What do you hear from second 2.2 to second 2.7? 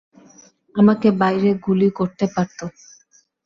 পারত।